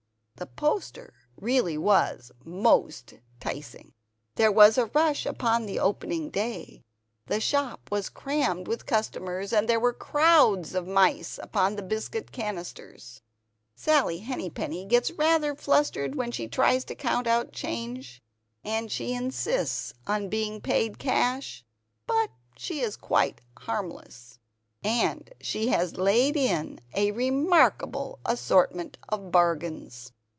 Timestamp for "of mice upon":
10.73-11.75